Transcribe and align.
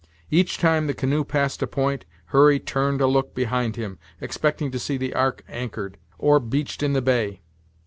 Each 0.31 0.57
time 0.57 0.87
the 0.87 0.95
canoe 0.95 1.23
passed 1.23 1.61
a 1.61 1.67
point, 1.67 2.05
Hurry 2.33 2.59
turned 2.59 3.01
a 3.01 3.05
look 3.05 3.35
behind 3.35 3.75
him, 3.75 3.99
expecting 4.19 4.71
to 4.71 4.79
see 4.79 4.97
the 4.97 5.13
"ark" 5.13 5.43
anchored, 5.47 5.99
or 6.17 6.39
beached 6.39 6.81
in 6.81 6.93
the 6.93 7.03
bay. 7.03 7.41